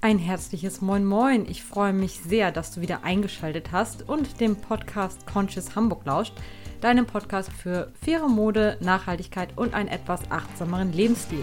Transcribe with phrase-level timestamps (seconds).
[0.00, 1.44] Ein herzliches Moin Moin.
[1.48, 6.34] Ich freue mich sehr, dass du wieder eingeschaltet hast und dem Podcast Conscious Hamburg lauscht,
[6.80, 11.42] deinem Podcast für faire Mode, Nachhaltigkeit und einen etwas achtsameren Lebensstil.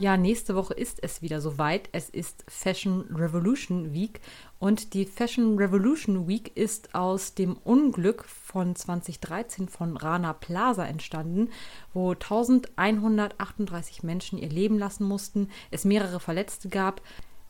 [0.00, 1.90] Ja, nächste Woche ist es wieder soweit.
[1.92, 4.22] Es ist Fashion Revolution Week
[4.58, 11.50] und die Fashion Revolution Week ist aus dem Unglück von 2013 von Rana Plaza entstanden,
[11.92, 17.02] wo 1138 Menschen ihr Leben lassen mussten, es mehrere Verletzte gab,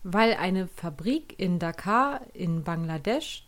[0.02, 3.46] weil eine Fabrik in Dakar in Bangladesch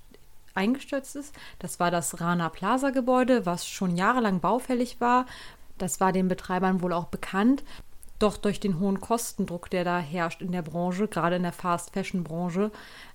[0.54, 1.34] eingestürzt ist.
[1.58, 5.26] Das war das Rana Plaza Gebäude, was schon jahrelang baufällig war.
[5.76, 7.64] Das war den Betreibern wohl auch bekannt.
[8.22, 12.70] Doch durch den hohen Kostendruck, der da herrscht in der Branche, gerade in der Fast-Fashion-Branche,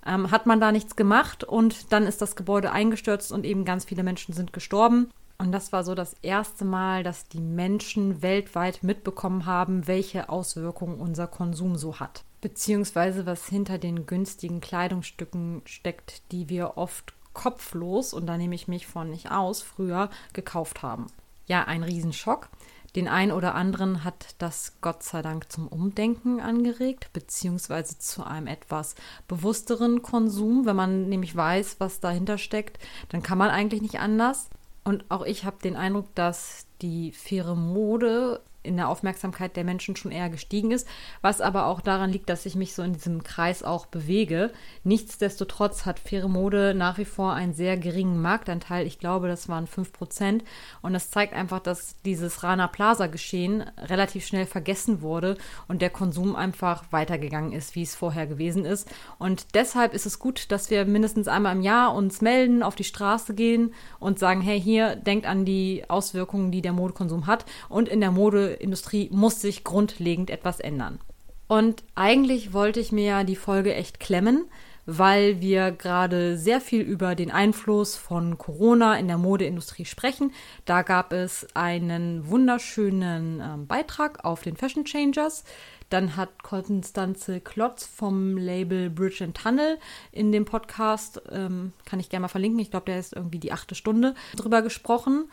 [0.06, 3.86] ähm, hat man da nichts gemacht und dann ist das Gebäude eingestürzt und eben ganz
[3.86, 5.10] viele Menschen sind gestorben.
[5.38, 11.00] Und das war so das erste Mal, dass die Menschen weltweit mitbekommen haben, welche Auswirkungen
[11.00, 12.26] unser Konsum so hat.
[12.42, 18.68] Beziehungsweise was hinter den günstigen Kleidungsstücken steckt, die wir oft kopflos, und da nehme ich
[18.68, 21.08] mich von nicht aus, früher gekauft haben.
[21.46, 22.50] Ja, ein Riesenschock.
[22.98, 28.48] Den einen oder anderen hat das Gott sei Dank zum Umdenken angeregt, beziehungsweise zu einem
[28.48, 28.96] etwas
[29.28, 30.66] bewussteren Konsum.
[30.66, 34.50] Wenn man nämlich weiß, was dahinter steckt, dann kann man eigentlich nicht anders.
[34.84, 39.96] Und auch ich habe den Eindruck, dass die faire Mode in der Aufmerksamkeit der Menschen
[39.96, 40.88] schon eher gestiegen ist,
[41.22, 44.52] was aber auch daran liegt, dass ich mich so in diesem Kreis auch bewege.
[44.84, 48.86] Nichtsdestotrotz hat faire Mode nach wie vor einen sehr geringen Marktanteil.
[48.86, 50.42] Ich glaube, das waren 5%.
[50.82, 56.36] Und das zeigt einfach, dass dieses Rana Plaza-Geschehen relativ schnell vergessen wurde und der Konsum
[56.36, 58.90] einfach weitergegangen ist, wie es vorher gewesen ist.
[59.20, 62.84] Und deshalb ist es gut, dass wir mindestens einmal im Jahr uns melden, auf die
[62.84, 67.46] Straße gehen und sagen, hey, hier, denkt an die Auswirkungen, die der Modekonsum hat.
[67.70, 71.00] Und in der Mode Industrie muss sich grundlegend etwas ändern.
[71.48, 74.46] Und eigentlich wollte ich mir ja die Folge echt klemmen,
[74.86, 80.32] weil wir gerade sehr viel über den Einfluss von Corona in der Modeindustrie sprechen.
[80.66, 85.44] Da gab es einen wunderschönen äh, Beitrag auf den Fashion Changers.
[85.90, 89.78] Dann hat Konstanze Klotz vom Label Bridge and Tunnel
[90.12, 93.54] in dem Podcast, ähm, kann ich gerne mal verlinken, ich glaube, der ist irgendwie die
[93.54, 95.30] achte Stunde, drüber gesprochen.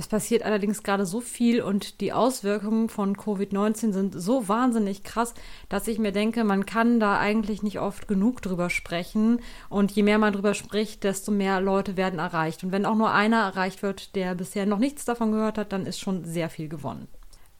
[0.00, 5.34] Es passiert allerdings gerade so viel und die Auswirkungen von Covid-19 sind so wahnsinnig krass,
[5.68, 9.42] dass ich mir denke, man kann da eigentlich nicht oft genug drüber sprechen.
[9.68, 12.64] Und je mehr man drüber spricht, desto mehr Leute werden erreicht.
[12.64, 15.84] Und wenn auch nur einer erreicht wird, der bisher noch nichts davon gehört hat, dann
[15.84, 17.06] ist schon sehr viel gewonnen.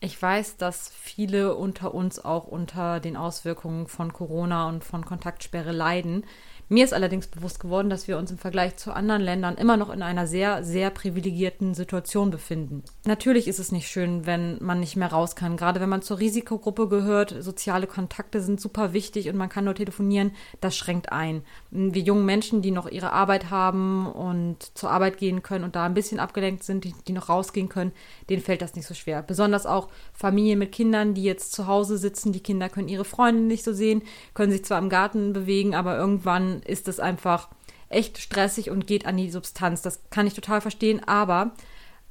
[0.00, 5.72] Ich weiß, dass viele unter uns auch unter den Auswirkungen von Corona und von Kontaktsperre
[5.72, 6.24] leiden.
[6.72, 9.91] Mir ist allerdings bewusst geworden, dass wir uns im Vergleich zu anderen Ländern immer noch
[9.91, 12.84] in einer sehr, sehr privilegierten Situation befinden.
[13.04, 16.20] Natürlich ist es nicht schön, wenn man nicht mehr raus kann, gerade wenn man zur
[16.20, 17.34] Risikogruppe gehört.
[17.41, 20.30] Soziale Kontakte sind super wichtig und man kann nur telefonieren.
[20.60, 21.42] Das schränkt ein.
[21.72, 25.86] Wir jungen Menschen, die noch ihre Arbeit haben und zur Arbeit gehen können und da
[25.86, 27.91] ein bisschen abgelenkt sind, die, die noch rausgehen können,
[28.28, 29.22] denen fällt das nicht so schwer.
[29.22, 32.30] Besonders auch Familien mit Kindern, die jetzt zu Hause sitzen.
[32.30, 34.03] Die Kinder können ihre Freunde nicht so sehen,
[34.34, 37.48] können sich zwar im Garten bewegen, aber irgendwann ist es einfach
[37.88, 39.82] echt stressig und geht an die Substanz.
[39.82, 41.53] Das kann ich total verstehen, aber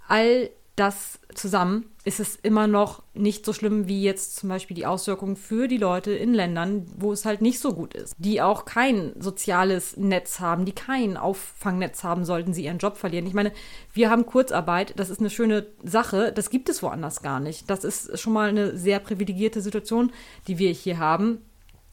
[0.08, 0.50] all
[0.80, 5.36] das zusammen ist es immer noch nicht so schlimm wie jetzt zum Beispiel die Auswirkungen
[5.36, 9.12] für die Leute in Ländern, wo es halt nicht so gut ist, die auch kein
[9.20, 13.28] soziales Netz haben, die kein Auffangnetz haben, sollten sie ihren Job verlieren.
[13.28, 13.52] Ich meine,
[13.94, 17.70] wir haben Kurzarbeit, das ist eine schöne Sache, das gibt es woanders gar nicht.
[17.70, 20.14] Das ist schon mal eine sehr privilegierte Situation,
[20.48, 21.40] die wir hier haben.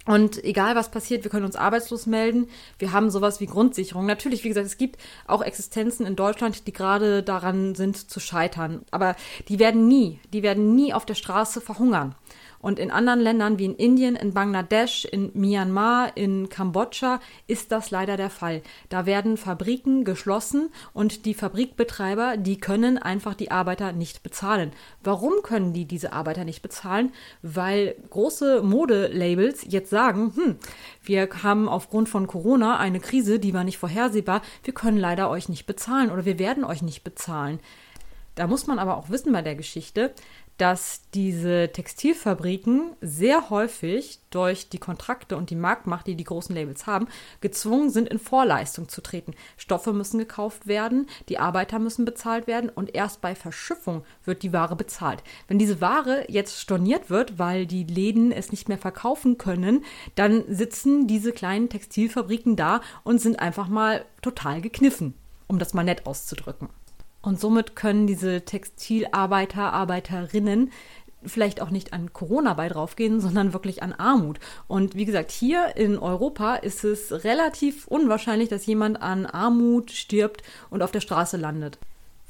[0.07, 2.49] Und egal was passiert, wir können uns arbeitslos melden.
[2.79, 4.07] Wir haben sowas wie Grundsicherung.
[4.07, 8.83] Natürlich, wie gesagt, es gibt auch Existenzen in Deutschland, die gerade daran sind zu scheitern.
[8.93, 9.17] Aber
[9.49, 12.15] die werden nie, die werden nie auf der Straße verhungern.
[12.67, 17.93] Und in anderen Ländern wie in Indien, in Bangladesch, in Myanmar, in Kambodscha ist das
[17.93, 18.61] leider der Fall.
[18.89, 24.73] Da werden Fabriken geschlossen und die Fabrikbetreiber, die können einfach die Arbeiter nicht bezahlen.
[25.05, 27.13] Warum können die diese Arbeiter nicht bezahlen?
[27.41, 30.57] Weil große Modelabels jetzt sagen, hm,
[31.05, 35.49] wir haben aufgrund von Corona eine Krise, die war nicht vorhersehbar, wir können leider euch
[35.49, 37.61] nicht bezahlen oder wir werden euch nicht bezahlen.
[38.37, 40.13] Da muss man aber auch wissen bei der Geschichte,
[40.59, 46.87] dass diese Textilfabriken sehr häufig durch die Kontrakte und die Marktmacht, die die großen Labels
[46.87, 47.09] haben,
[47.41, 49.35] gezwungen sind, in Vorleistung zu treten.
[49.57, 54.53] Stoffe müssen gekauft werden, die Arbeiter müssen bezahlt werden und erst bei Verschiffung wird die
[54.53, 55.23] Ware bezahlt.
[55.49, 60.45] Wenn diese Ware jetzt storniert wird, weil die Läden es nicht mehr verkaufen können, dann
[60.49, 65.15] sitzen diese kleinen Textilfabriken da und sind einfach mal total gekniffen,
[65.47, 66.69] um das mal nett auszudrücken.
[67.27, 70.71] Und somit können diese Textilarbeiter, Arbeiterinnen
[71.25, 74.39] vielleicht auch nicht an Corona bei draufgehen, sondern wirklich an Armut.
[74.69, 80.45] Und wie gesagt, hier in Europa ist es relativ unwahrscheinlich, dass jemand an Armut stirbt
[80.71, 81.81] und auf der Straße landet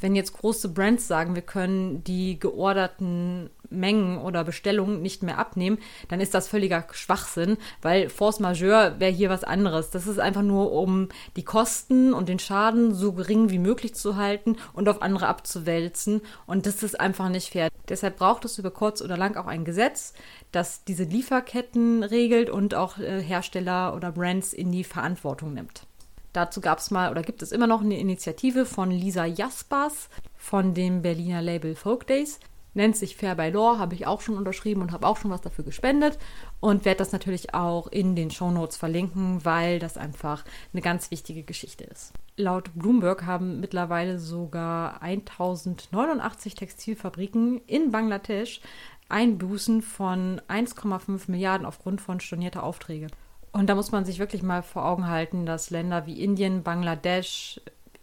[0.01, 5.79] wenn jetzt große Brands sagen, wir können die georderten Mengen oder Bestellungen nicht mehr abnehmen,
[6.09, 9.91] dann ist das völliger Schwachsinn, weil Force Majeure wäre hier was anderes.
[9.91, 14.17] Das ist einfach nur, um die Kosten und den Schaden so gering wie möglich zu
[14.17, 16.23] halten und auf andere abzuwälzen.
[16.47, 17.69] Und das ist einfach nicht fair.
[17.89, 20.13] Deshalb braucht es über kurz oder lang auch ein Gesetz,
[20.53, 25.87] das diese Lieferketten regelt und auch äh, Hersteller oder Brands in die Verantwortung nimmt.
[26.33, 30.75] Dazu gab es mal oder gibt es immer noch eine Initiative von Lisa Jaspers von
[30.75, 32.41] dem Berliner Label Folk Days.
[32.77, 35.41] Nennt sich Fair by Law, habe ich auch schon unterschrieben und habe auch schon was
[35.41, 36.19] dafür gespendet
[36.61, 40.45] und werde das natürlich auch in den Show Notes verlinken, weil das einfach
[40.75, 42.13] eine ganz wichtige Geschichte ist.
[42.37, 48.61] Laut Bloomberg haben mittlerweile sogar 1089 Textilfabriken in Bangladesch
[49.09, 53.07] Einbußen von 1,5 Milliarden aufgrund von stornierter Aufträge.
[53.53, 57.59] Und da muss man sich wirklich mal vor Augen halten, dass Länder wie Indien, Bangladesch,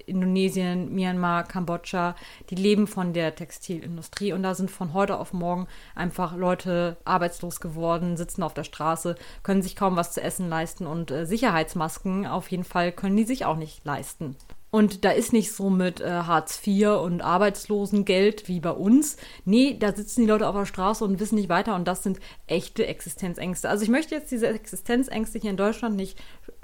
[0.06, 2.16] Indonesien, Myanmar, Kambodscha,
[2.50, 7.60] die leben von der Textilindustrie und da sind von heute auf morgen einfach Leute arbeitslos
[7.60, 12.28] geworden, sitzen auf der Straße, können sich kaum was zu essen leisten und äh, Sicherheitsmasken
[12.28, 14.36] auf jeden Fall können die sich auch nicht leisten.
[14.74, 19.18] Und da ist nicht so mit äh, Hartz IV und Arbeitslosengeld wie bei uns.
[19.46, 22.20] Nee, da sitzen die Leute auf der Straße und wissen nicht weiter und das sind
[22.48, 23.70] echte Existenzängste.
[23.70, 26.18] Also ich möchte jetzt diese Existenzängste hier in Deutschland nicht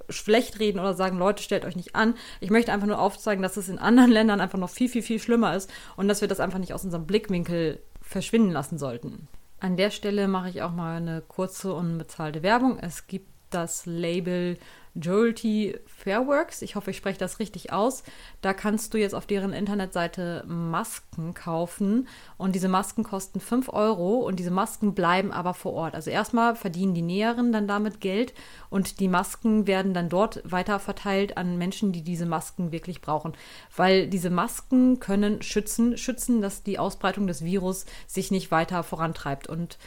[0.10, 2.16] schlecht reden oder sagen, Leute, stellt euch nicht an.
[2.40, 5.20] Ich möchte einfach nur aufzeigen, dass es in anderen Ländern einfach noch viel, viel, viel
[5.20, 9.28] schlimmer ist und dass wir das einfach nicht aus unserem Blickwinkel verschwinden lassen sollten.
[9.60, 12.80] An der Stelle mache ich auch mal eine kurze unbezahlte Werbung.
[12.80, 14.58] Es gibt das Label
[14.96, 16.62] Joelty Fairworks.
[16.62, 18.04] Ich hoffe, ich spreche das richtig aus.
[18.42, 22.08] Da kannst du jetzt auf deren Internetseite Masken kaufen
[22.38, 25.96] und diese Masken kosten 5 Euro und diese Masken bleiben aber vor Ort.
[25.96, 28.34] Also erstmal verdienen die Näheren dann damit Geld
[28.70, 33.34] und die Masken werden dann dort weiter verteilt an Menschen, die diese Masken wirklich brauchen.
[33.76, 39.48] Weil diese Masken können schützen, schützen, dass die Ausbreitung des Virus sich nicht weiter vorantreibt.
[39.48, 39.78] Und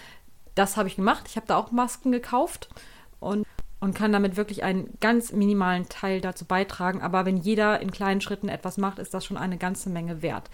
[0.55, 1.25] das habe ich gemacht.
[1.29, 2.69] Ich habe da auch Masken gekauft
[3.21, 3.47] und
[3.83, 7.03] und kann damit wirklich einen ganz minimalen Teil dazu beitragen.
[7.03, 10.51] Aber wenn jeder in kleinen Schritten etwas macht, ist das schon eine ganze Menge wert.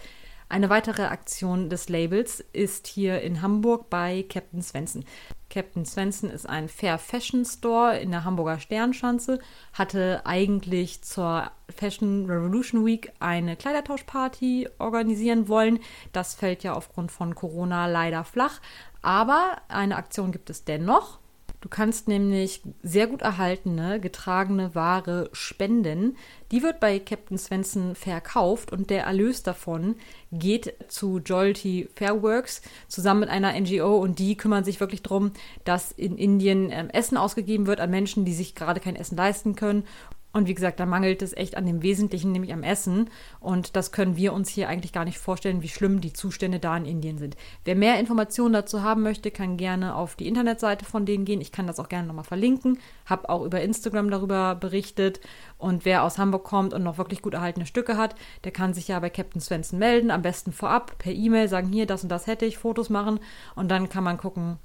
[0.49, 5.05] Eine weitere Aktion des Labels ist hier in Hamburg bei Captain Svensson.
[5.51, 9.37] Captain Svensson ist ein Fair Fashion Store in der Hamburger Sternschanze,
[9.73, 15.81] hatte eigentlich zur Fashion Revolution Week eine Kleidertauschparty organisieren wollen.
[16.13, 18.59] Das fällt ja aufgrund von Corona leider flach.
[19.03, 21.19] Aber eine Aktion gibt es dennoch.
[21.61, 26.15] Du kannst nämlich sehr gut erhaltene, getragene Ware spenden.
[26.51, 29.95] Die wird bei Captain Svensson verkauft und der Erlös davon
[30.31, 35.33] geht zu Jollity Fairworks zusammen mit einer NGO und die kümmern sich wirklich darum,
[35.65, 39.55] dass in Indien ähm, Essen ausgegeben wird an Menschen, die sich gerade kein Essen leisten
[39.55, 39.83] können
[40.31, 43.09] und wie gesagt, da mangelt es echt an dem Wesentlichen, nämlich am Essen.
[43.39, 46.77] Und das können wir uns hier eigentlich gar nicht vorstellen, wie schlimm die Zustände da
[46.77, 47.35] in Indien sind.
[47.65, 51.41] Wer mehr Informationen dazu haben möchte, kann gerne auf die Internetseite von denen gehen.
[51.41, 52.77] Ich kann das auch gerne nochmal verlinken.
[53.07, 55.19] Hab auch über Instagram darüber berichtet.
[55.57, 58.87] Und wer aus Hamburg kommt und noch wirklich gut erhaltene Stücke hat, der kann sich
[58.87, 60.11] ja bei Captain Svensson melden.
[60.11, 63.19] Am besten vorab per E-Mail sagen, hier, das und das hätte ich, Fotos machen.
[63.55, 64.59] Und dann kann man gucken,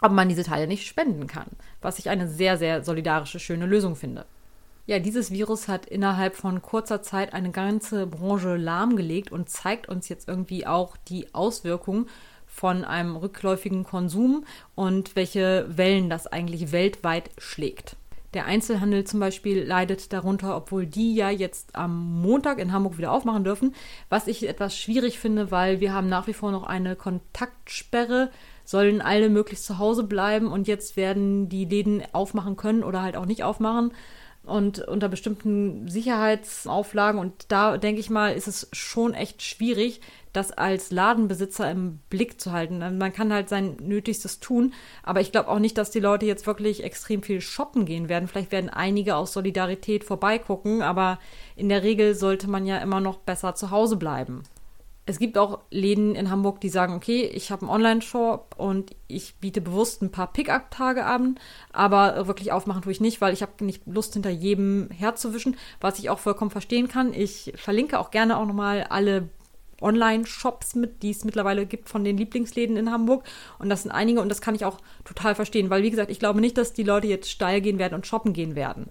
[0.00, 1.48] ob man diese Teile nicht spenden kann.
[1.82, 4.24] Was ich eine sehr, sehr solidarische, schöne Lösung finde.
[4.86, 10.10] Ja, dieses Virus hat innerhalb von kurzer Zeit eine ganze Branche lahmgelegt und zeigt uns
[10.10, 12.06] jetzt irgendwie auch die Auswirkungen
[12.46, 17.96] von einem rückläufigen Konsum und welche Wellen das eigentlich weltweit schlägt.
[18.34, 23.12] Der Einzelhandel zum Beispiel leidet darunter, obwohl die ja jetzt am Montag in Hamburg wieder
[23.12, 23.74] aufmachen dürfen,
[24.10, 28.30] was ich etwas schwierig finde, weil wir haben nach wie vor noch eine Kontaktsperre,
[28.66, 33.16] sollen alle möglichst zu Hause bleiben und jetzt werden die Läden aufmachen können oder halt
[33.16, 33.92] auch nicht aufmachen
[34.46, 37.20] und unter bestimmten Sicherheitsauflagen.
[37.20, 40.00] Und da denke ich mal, ist es schon echt schwierig,
[40.32, 42.78] das als Ladenbesitzer im Blick zu halten.
[42.98, 46.46] Man kann halt sein Nötigstes tun, aber ich glaube auch nicht, dass die Leute jetzt
[46.46, 48.28] wirklich extrem viel shoppen gehen werden.
[48.28, 51.18] Vielleicht werden einige aus Solidarität vorbeigucken, aber
[51.56, 54.42] in der Regel sollte man ja immer noch besser zu Hause bleiben
[55.06, 59.34] es gibt auch Läden in Hamburg, die sagen, okay, ich habe einen Online-Shop und ich
[59.36, 61.38] biete bewusst ein paar Pick-up-Tage an,
[61.72, 65.98] aber wirklich aufmachen tue ich nicht, weil ich habe nicht Lust, hinter jedem herzuwischen, was
[65.98, 67.12] ich auch vollkommen verstehen kann.
[67.12, 69.28] Ich verlinke auch gerne auch nochmal alle
[69.82, 73.24] Online-Shops mit, die es mittlerweile gibt von den Lieblingsläden in Hamburg.
[73.58, 76.18] Und das sind einige und das kann ich auch total verstehen, weil wie gesagt, ich
[76.18, 78.88] glaube nicht, dass die Leute jetzt steil gehen werden und shoppen gehen werden.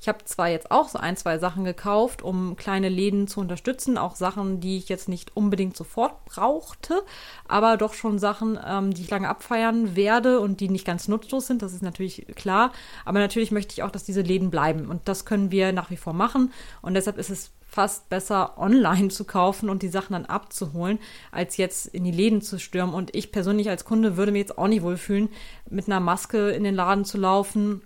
[0.00, 3.98] Ich habe zwar jetzt auch so ein, zwei Sachen gekauft, um kleine Läden zu unterstützen,
[3.98, 7.02] auch Sachen, die ich jetzt nicht unbedingt sofort brauchte,
[7.48, 11.48] aber doch schon Sachen, ähm, die ich lange abfeiern werde und die nicht ganz nutzlos
[11.48, 12.72] sind, das ist natürlich klar.
[13.04, 15.96] Aber natürlich möchte ich auch, dass diese Läden bleiben und das können wir nach wie
[15.96, 20.26] vor machen und deshalb ist es fast besser online zu kaufen und die Sachen dann
[20.26, 20.98] abzuholen,
[21.32, 22.94] als jetzt in die Läden zu stürmen.
[22.94, 25.28] Und ich persönlich als Kunde würde mir jetzt auch nicht wohlfühlen,
[25.68, 27.82] mit einer Maske in den Laden zu laufen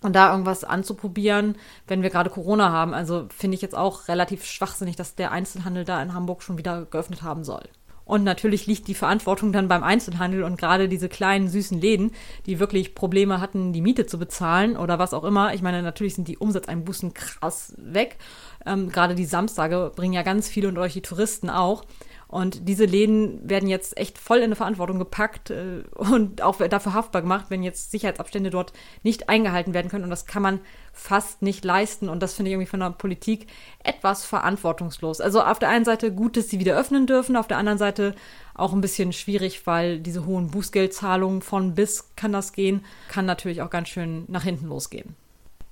[0.00, 2.94] und da irgendwas anzuprobieren, wenn wir gerade Corona haben.
[2.94, 6.84] Also finde ich jetzt auch relativ schwachsinnig, dass der Einzelhandel da in Hamburg schon wieder
[6.84, 7.64] geöffnet haben soll.
[8.08, 12.12] Und natürlich liegt die Verantwortung dann beim Einzelhandel und gerade diese kleinen süßen Läden,
[12.46, 15.52] die wirklich Probleme hatten, die Miete zu bezahlen oder was auch immer.
[15.52, 18.16] Ich meine, natürlich sind die Umsatzeinbußen krass weg.
[18.64, 21.84] Ähm, gerade die Samstage bringen ja ganz viele und euch die Touristen auch.
[22.28, 26.92] Und diese Läden werden jetzt echt voll in eine Verantwortung gepackt äh, und auch dafür
[26.92, 30.04] haftbar gemacht, wenn jetzt Sicherheitsabstände dort nicht eingehalten werden können.
[30.04, 30.60] Und das kann man
[30.92, 32.10] fast nicht leisten.
[32.10, 33.46] Und das finde ich irgendwie von der Politik
[33.82, 35.22] etwas verantwortungslos.
[35.22, 38.14] Also auf der einen Seite gut, dass sie wieder öffnen dürfen, auf der anderen Seite
[38.54, 43.62] auch ein bisschen schwierig, weil diese hohen Bußgeldzahlungen von bis kann das gehen, kann natürlich
[43.62, 45.16] auch ganz schön nach hinten losgehen.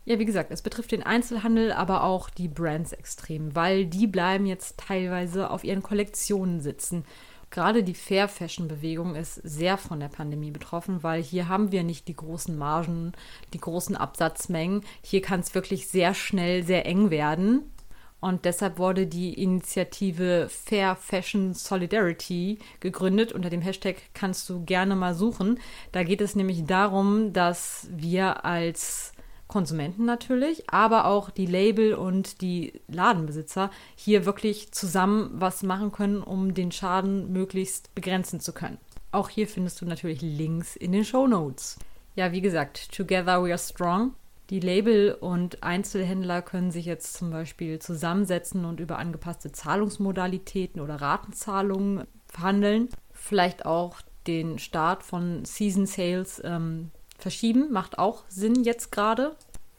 [0.08, 4.46] Ja, wie gesagt, es betrifft den Einzelhandel, aber auch die Brands extrem, weil die bleiben
[4.46, 7.04] jetzt teilweise auf ihren Kollektionen sitzen.
[7.50, 11.82] Gerade die Fair Fashion Bewegung ist sehr von der Pandemie betroffen, weil hier haben wir
[11.82, 13.14] nicht die großen Margen,
[13.52, 14.82] die großen Absatzmengen.
[15.02, 17.72] Hier kann es wirklich sehr schnell sehr eng werden.
[18.20, 23.32] Und deshalb wurde die Initiative Fair Fashion Solidarity gegründet.
[23.32, 25.58] Unter dem Hashtag kannst du gerne mal suchen.
[25.90, 29.12] Da geht es nämlich darum, dass wir als
[29.48, 36.22] Konsumenten natürlich, aber auch die Label und die Ladenbesitzer hier wirklich zusammen was machen können,
[36.22, 38.78] um den Schaden möglichst begrenzen zu können.
[39.12, 41.78] Auch hier findest du natürlich Links in den Show Notes.
[42.16, 44.14] Ja, wie gesagt, Together We Are Strong.
[44.50, 50.96] Die Label und Einzelhändler können sich jetzt zum Beispiel zusammensetzen und über angepasste Zahlungsmodalitäten oder
[50.96, 52.88] Ratenzahlungen verhandeln.
[53.12, 59.36] Vielleicht auch den Start von Season Sales ähm, verschieben, macht auch Sinn jetzt gerade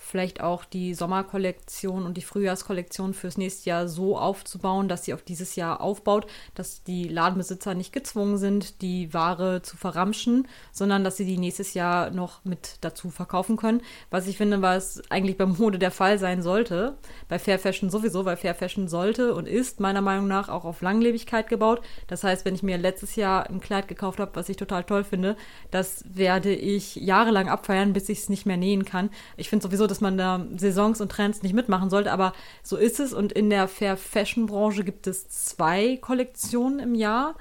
[0.08, 5.22] vielleicht auch die Sommerkollektion und die Frühjahrskollektion fürs nächste Jahr so aufzubauen, dass sie auf
[5.22, 11.18] dieses Jahr aufbaut, dass die Ladenbesitzer nicht gezwungen sind, die Ware zu verramschen, sondern dass
[11.18, 13.82] sie die nächstes Jahr noch mit dazu verkaufen können.
[14.10, 16.98] Was ich finde, was eigentlich beim Mode der Fall sein sollte,
[17.28, 20.82] bei Fair Fashion sowieso, weil Fair Fashion sollte und ist meiner Meinung nach auch auf
[20.82, 21.82] Langlebigkeit gebaut.
[22.08, 25.04] Das heißt, wenn ich mir letztes Jahr ein Kleid gekauft habe, was ich total toll
[25.04, 25.36] finde,
[25.72, 29.10] das werde ich jahrelang abfeiern, bis ich es nicht mehr nähen kann.
[29.36, 32.78] Ich finde sowieso, dass dass man da Saisons und Trends nicht mitmachen sollte, aber so
[32.78, 33.14] ist es.
[33.14, 37.34] Und in der Fair Fashion Branche gibt es zwei Kollektionen im Jahr.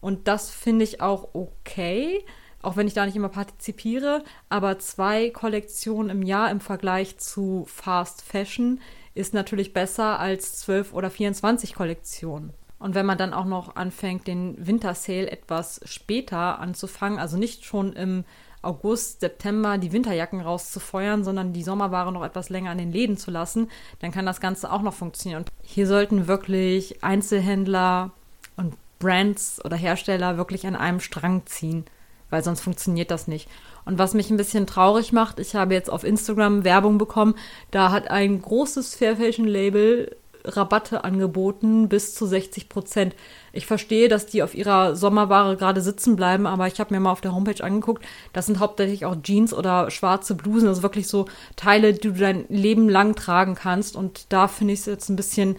[0.00, 2.24] Und das finde ich auch okay,
[2.62, 4.24] auch wenn ich da nicht immer partizipiere.
[4.48, 8.80] Aber zwei Kollektionen im Jahr im Vergleich zu Fast Fashion
[9.14, 12.52] ist natürlich besser als 12 oder 24 Kollektionen.
[12.80, 17.64] Und wenn man dann auch noch anfängt, den Winter Sale etwas später anzufangen, also nicht
[17.64, 18.24] schon im
[18.62, 23.30] August, September die Winterjacken rauszufeuern, sondern die Sommerware noch etwas länger an den Läden zu
[23.30, 25.44] lassen, dann kann das Ganze auch noch funktionieren.
[25.62, 28.10] Hier sollten wirklich Einzelhändler
[28.56, 31.86] und Brands oder Hersteller wirklich an einem Strang ziehen,
[32.28, 33.48] weil sonst funktioniert das nicht.
[33.86, 37.34] Und was mich ein bisschen traurig macht, ich habe jetzt auf Instagram Werbung bekommen,
[37.70, 43.14] da hat ein großes Fair Fashion Label Rabatte angeboten bis zu 60 Prozent.
[43.52, 47.12] Ich verstehe, dass die auf ihrer Sommerware gerade sitzen bleiben, aber ich habe mir mal
[47.12, 51.26] auf der Homepage angeguckt, das sind hauptsächlich auch Jeans oder schwarze Blusen, also wirklich so
[51.56, 53.96] Teile, die du dein Leben lang tragen kannst.
[53.96, 55.56] Und da finde ich es jetzt ein bisschen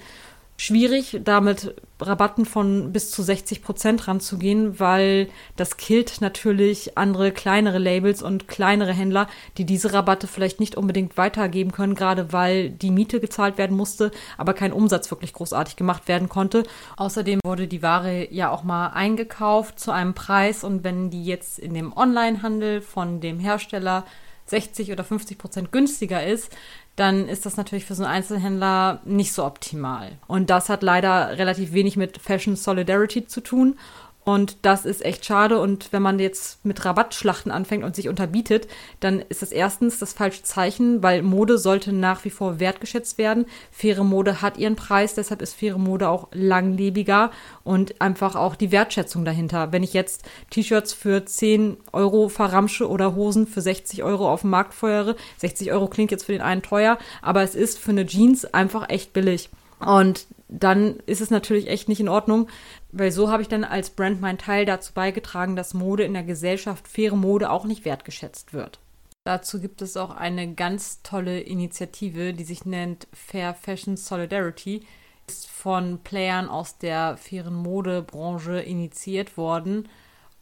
[0.62, 7.80] schwierig, damit Rabatten von bis zu 60 Prozent ranzugehen, weil das killt natürlich andere kleinere
[7.80, 9.28] Labels und kleinere Händler,
[9.58, 14.12] die diese Rabatte vielleicht nicht unbedingt weitergeben können, gerade weil die Miete gezahlt werden musste,
[14.38, 16.62] aber kein Umsatz wirklich großartig gemacht werden konnte.
[16.96, 21.58] Außerdem wurde die Ware ja auch mal eingekauft zu einem Preis und wenn die jetzt
[21.58, 24.06] in dem Onlinehandel von dem Hersteller
[24.52, 26.56] 60 oder 50 Prozent günstiger ist,
[27.02, 30.20] dann ist das natürlich für so einen Einzelhändler nicht so optimal.
[30.28, 33.76] Und das hat leider relativ wenig mit Fashion Solidarity zu tun
[34.24, 35.60] und das ist echt schade.
[35.60, 38.68] Und wenn man jetzt mit Rabattschlachten anfängt und sich unterbietet,
[39.00, 43.46] dann ist das erstens das falsche Zeichen, weil Mode sollte nach wie vor wertgeschätzt werden.
[43.72, 47.32] Faire Mode hat ihren Preis, deshalb ist faire Mode auch langlebiger
[47.64, 49.72] und einfach auch die Wertschätzung dahinter.
[49.72, 54.52] Wenn ich jetzt T-Shirts für 10 Euro verramsche oder Hosen für 60 Euro auf dem
[54.52, 58.06] Markt feuere, 60 Euro klingt jetzt für den einen teuer, aber es ist für eine
[58.06, 59.50] Jeans einfach echt billig.
[59.86, 62.48] Und dann ist es natürlich echt nicht in Ordnung,
[62.92, 66.24] weil so habe ich dann als Brand meinen Teil dazu beigetragen, dass Mode in der
[66.24, 68.80] Gesellschaft, faire Mode auch nicht wertgeschätzt wird.
[69.24, 74.86] Dazu gibt es auch eine ganz tolle Initiative, die sich nennt Fair Fashion Solidarity.
[75.28, 79.88] Ist von Playern aus der fairen Modebranche initiiert worden.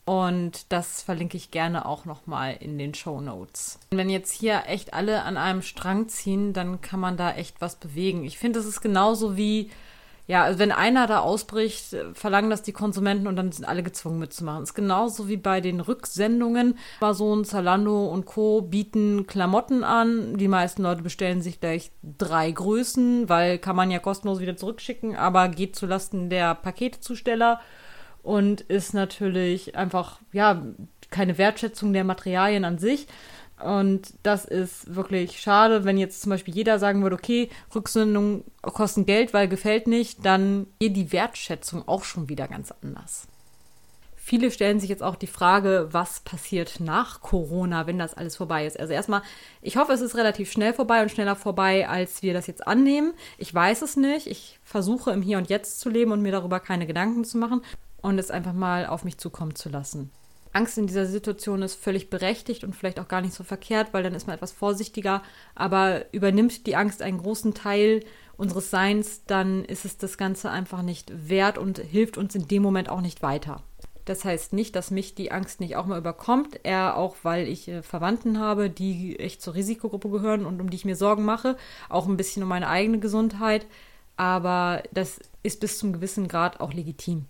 [0.10, 3.78] Und das verlinke ich gerne auch nochmal in den Show Notes.
[3.92, 7.76] Wenn jetzt hier echt alle an einem Strang ziehen, dann kann man da echt was
[7.76, 8.24] bewegen.
[8.24, 9.70] Ich finde, es ist genauso wie
[10.26, 14.18] ja, also wenn einer da ausbricht, verlangen das die Konsumenten und dann sind alle gezwungen
[14.18, 14.62] mitzumachen.
[14.62, 16.80] Das ist genauso wie bei den Rücksendungen.
[17.02, 18.62] Amazon, Zalando und Co.
[18.62, 20.38] bieten Klamotten an.
[20.38, 25.16] Die meisten Leute bestellen sich gleich drei Größen, weil kann man ja kostenlos wieder zurückschicken,
[25.16, 27.60] aber geht zulasten der Paketezusteller
[28.24, 30.62] und ist natürlich einfach, ja,
[31.10, 33.08] keine Wertschätzung der Materialien an sich.
[33.62, 39.06] Und das ist wirklich schade, wenn jetzt zum Beispiel jeder sagen würde, okay, Rücksendungen kosten
[39.06, 43.28] Geld, weil gefällt nicht, dann geht die Wertschätzung auch schon wieder ganz anders.
[44.16, 48.68] Viele stellen sich jetzt auch die Frage, was passiert nach Corona, wenn das alles vorbei
[48.68, 48.80] ist.
[48.80, 49.24] Also erstmal,
[49.62, 53.14] ich hoffe, es ist relativ schnell vorbei und schneller vorbei, als wir das jetzt annehmen.
[53.40, 54.28] Ich weiß es nicht.
[54.28, 57.62] Ich versuche im Hier und Jetzt zu leben und mir darüber keine Gedanken zu machen
[58.02, 60.12] und es einfach mal auf mich zukommen zu lassen.
[60.52, 64.04] Angst in dieser Situation ist völlig berechtigt und vielleicht auch gar nicht so verkehrt, weil
[64.04, 65.22] dann ist man etwas vorsichtiger.
[65.56, 68.04] Aber übernimmt die Angst einen großen Teil
[68.36, 72.64] unseres Seins, dann ist es das Ganze einfach nicht wert und hilft uns in dem
[72.64, 73.64] Moment auch nicht weiter.
[74.06, 77.68] Das heißt nicht, dass mich die Angst nicht auch mal überkommt, eher auch, weil ich
[77.68, 81.58] äh, Verwandten habe, die echt zur Risikogruppe gehören und um die ich mir Sorgen mache,
[81.90, 83.68] auch ein bisschen um meine eigene Gesundheit.
[84.18, 87.26] Aber das ist bis zum gewissen Grad auch legitim.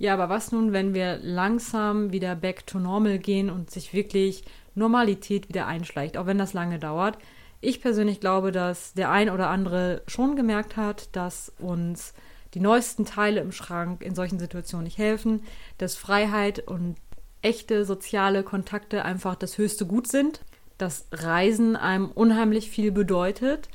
[0.00, 4.44] Ja, aber was nun, wenn wir langsam wieder back to normal gehen und sich wirklich
[4.74, 7.18] Normalität wieder einschleicht, auch wenn das lange dauert?
[7.60, 12.14] Ich persönlich glaube, dass der ein oder andere schon gemerkt hat, dass uns
[12.54, 15.42] die neuesten Teile im Schrank in solchen Situationen nicht helfen,
[15.76, 16.96] dass Freiheit und
[17.42, 20.40] echte soziale Kontakte einfach das höchste Gut sind,
[20.78, 23.68] dass Reisen einem unheimlich viel bedeutet.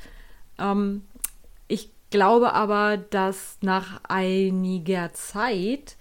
[0.58, 1.04] Ähm,
[1.68, 5.96] ich glaube aber, dass nach einiger Zeit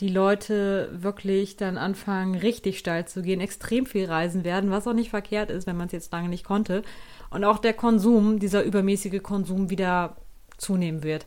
[0.00, 4.92] die Leute wirklich dann anfangen, richtig steil zu gehen, extrem viel reisen werden, was auch
[4.92, 6.82] nicht verkehrt ist, wenn man es jetzt lange nicht konnte.
[7.30, 10.16] Und auch der Konsum, dieser übermäßige Konsum wieder
[10.56, 11.26] zunehmen wird.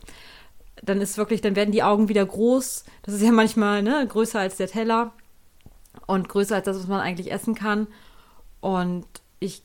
[0.82, 2.84] Dann ist wirklich, dann werden die Augen wieder groß.
[3.02, 5.12] Das ist ja manchmal ne, größer als der Teller
[6.06, 7.86] und größer als das, was man eigentlich essen kann.
[8.60, 9.06] Und
[9.38, 9.62] ich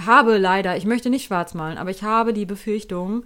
[0.00, 3.24] habe leider, ich möchte nicht schwarz malen, aber ich habe die Befürchtung,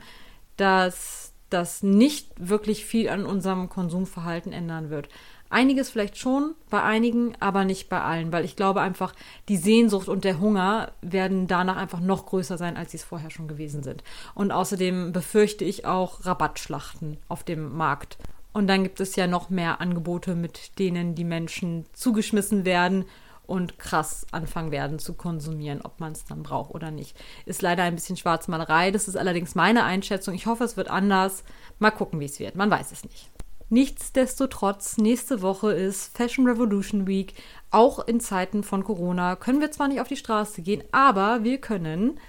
[0.56, 1.19] dass
[1.50, 5.08] das nicht wirklich viel an unserem Konsumverhalten ändern wird.
[5.50, 9.14] Einiges vielleicht schon, bei einigen, aber nicht bei allen, weil ich glaube einfach,
[9.48, 13.30] die Sehnsucht und der Hunger werden danach einfach noch größer sein, als sie es vorher
[13.30, 14.04] schon gewesen sind.
[14.34, 18.16] Und außerdem befürchte ich auch Rabattschlachten auf dem Markt.
[18.52, 23.04] Und dann gibt es ja noch mehr Angebote, mit denen die Menschen zugeschmissen werden
[23.50, 27.16] und krass anfangen werden zu konsumieren, ob man es dann braucht oder nicht.
[27.46, 28.92] Ist leider ein bisschen Schwarzmalerei.
[28.92, 30.34] Das ist allerdings meine Einschätzung.
[30.34, 31.42] Ich hoffe, es wird anders.
[31.80, 32.54] Mal gucken, wie es wird.
[32.54, 33.28] Man weiß es nicht.
[33.68, 37.34] Nichtsdestotrotz, nächste Woche ist Fashion Revolution Week.
[37.72, 41.58] Auch in Zeiten von Corona können wir zwar nicht auf die Straße gehen, aber wir
[41.58, 42.20] können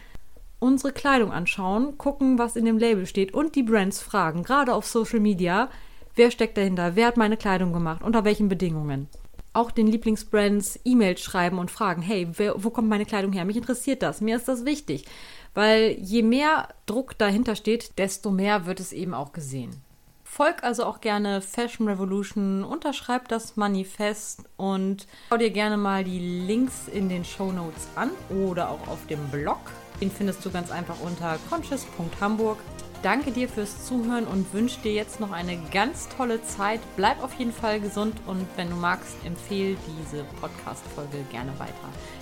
[0.58, 4.86] unsere Kleidung anschauen, gucken, was in dem Label steht und die Brands fragen, gerade auf
[4.86, 5.70] Social Media,
[6.16, 9.08] wer steckt dahinter, wer hat meine Kleidung gemacht, unter welchen Bedingungen
[9.54, 13.46] auch den Lieblingsbrands E-Mails schreiben und fragen, hey, wer, wo kommt meine Kleidung her?
[13.46, 15.06] Mich interessiert das, mir ist das wichtig.
[15.54, 19.82] Weil je mehr Druck dahinter steht, desto mehr wird es eben auch gesehen.
[20.24, 26.20] Folg also auch gerne Fashion Revolution, unterschreib das Manifest und schau dir gerne mal die
[26.20, 29.60] Links in den Show Notes an oder auch auf dem Blog.
[30.00, 32.60] Den findest du ganz einfach unter conscious.hamburg
[33.02, 36.80] danke dir fürs Zuhören und wünsche dir jetzt noch eine ganz tolle Zeit.
[36.96, 41.74] Bleib auf jeden Fall gesund und wenn du magst, empfehle diese Podcast-Folge gerne weiter.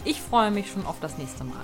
[0.06, 1.64] Ich freue mich schon auf das nächste Mal.